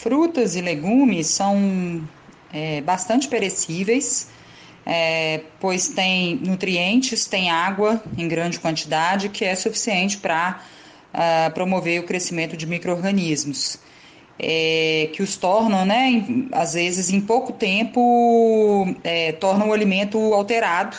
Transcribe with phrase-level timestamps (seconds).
[0.00, 2.08] Frutas e legumes são
[2.50, 4.28] é, bastante perecíveis,
[4.86, 11.50] é, pois tem nutrientes, tem água em grande quantidade, que é suficiente para uh, ah,
[11.52, 13.78] promover o crescimento de micro-organismos.
[14.38, 20.16] É, que os tornam, né, em, às vezes em pouco tempo, é, tornam o alimento
[20.32, 20.96] alterado,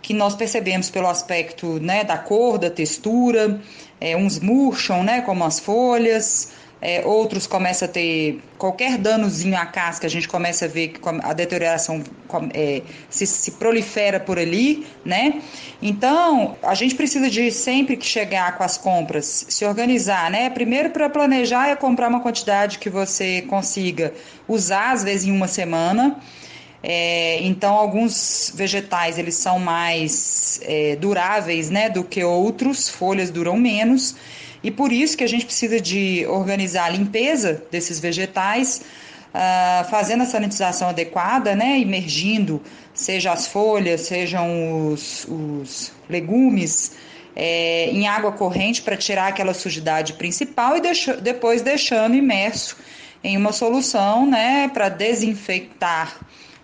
[0.00, 3.60] que nós percebemos pelo aspecto né, da cor, da textura,
[4.00, 9.66] é, uns murcham, né, como as folhas, é, outros começam a ter qualquer danozinho à
[9.66, 12.02] casca, a gente começa a ver que a deterioração
[12.54, 15.42] é, se, se, prolifera por ali, né?
[15.82, 20.48] Então, a gente precisa de sempre que chegar com as compras, se organizar, né?
[20.50, 24.14] Primeiro para planejar é comprar uma quantidade que você consiga
[24.46, 26.16] usar, às vezes em uma semana.
[26.80, 33.56] É, então, alguns vegetais eles são mais é, duráveis né, do que outros, folhas duram
[33.56, 34.14] menos.
[34.62, 38.82] E por isso que a gente precisa de organizar a limpeza desses vegetais,
[39.28, 42.60] uh, fazendo a sanitização adequada, né, imergindo,
[42.92, 46.92] seja as folhas, sejam os, os legumes,
[47.36, 50.82] é, em água corrente para tirar aquela sujidade principal e
[51.22, 52.76] depois deixando imerso
[53.22, 56.18] em uma solução né, para desinfectar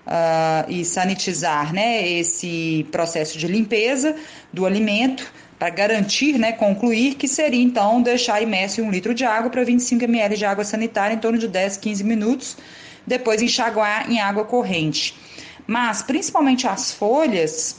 [0.06, 4.17] uh, e sanitizar né, esse processo de limpeza
[4.53, 9.25] do alimento para garantir, né, concluir que seria então deixar imerso em um litro de
[9.25, 12.57] água para 25 ml de água sanitária em torno de 10, 15 minutos,
[13.07, 15.15] depois enxaguar em água corrente.
[15.67, 17.77] Mas principalmente as folhas,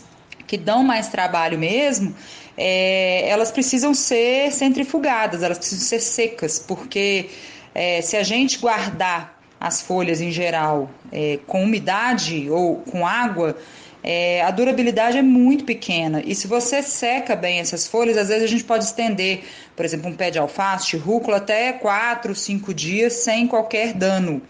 [0.48, 2.16] que dão mais trabalho mesmo,
[2.58, 7.30] é, elas precisam ser centrifugadas, elas precisam ser secas, porque
[7.74, 13.58] é, se a gente guardar as folhas em geral é, com umidade ou com água,
[14.08, 16.22] é, a durabilidade é muito pequena.
[16.24, 19.42] E se você seca bem essas folhas, às vezes a gente pode estender,
[19.76, 24.44] por exemplo, um pé de alface, rúcula, até 4, 5 dias sem qualquer dano.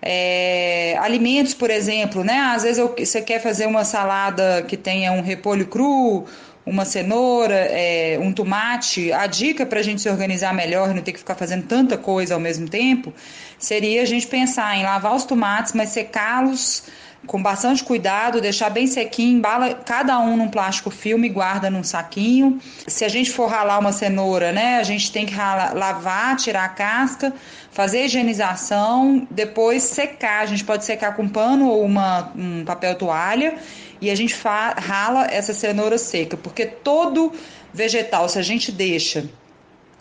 [0.00, 2.38] É, alimentos, por exemplo, né?
[2.54, 6.24] Às vezes eu, você quer fazer uma salada que tenha um repolho cru,
[6.64, 9.12] uma cenoura, é, um tomate.
[9.12, 11.98] A dica para a gente se organizar melhor e não ter que ficar fazendo tanta
[11.98, 13.12] coisa ao mesmo tempo
[13.58, 16.84] seria a gente pensar em lavar os tomates, mas secá-los
[17.26, 22.60] com bastante cuidado, deixar bem sequinho, embala cada um num plástico filme, guarda num saquinho.
[22.86, 26.64] Se a gente for ralar uma cenoura, né, a gente tem que ralar, lavar, tirar
[26.64, 27.32] a casca,
[27.70, 30.42] fazer a higienização, depois secar.
[30.42, 33.56] A gente pode secar com pano ou uma, um papel toalha
[34.00, 34.36] e a gente
[34.76, 37.32] rala essa cenoura seca, porque todo
[37.72, 39.28] vegetal, se a gente deixa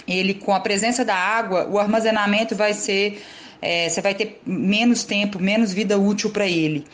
[0.07, 3.23] ele com a presença da água, o armazenamento vai ser
[3.63, 6.85] é, você vai ter menos tempo, menos vida útil para ele.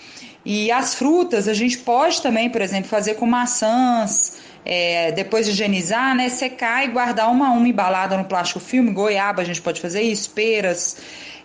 [0.45, 5.51] E as frutas, a gente pode também, por exemplo, fazer com maçãs, é, depois de
[5.51, 9.61] higienizar, né, secar e guardar uma a uma embalada no plástico filme, goiaba a gente
[9.61, 10.97] pode fazer isso, peras,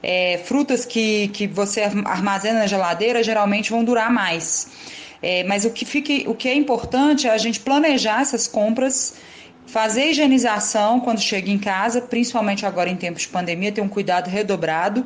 [0.02, 4.68] é, frutas que, que você armazena na geladeira geralmente vão durar mais.
[5.22, 9.14] É, mas o que, fique, o que é importante é a gente planejar essas compras
[9.66, 14.28] Fazer higienização quando chega em casa, principalmente agora em tempos de pandemia, ter um cuidado
[14.28, 15.04] redobrado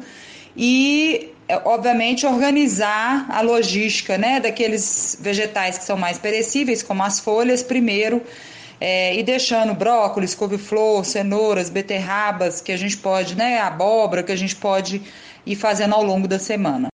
[0.57, 7.21] e, é, obviamente, organizar a logística né, daqueles vegetais que são mais perecíveis, como as
[7.21, 8.23] folhas, primeiro,
[8.81, 14.37] é, e deixando brócolis, couve-flor, cenouras, beterrabas, que a gente pode, né, abóbora, que a
[14.37, 15.03] gente pode
[15.45, 16.87] ir fazendo ao longo da semana.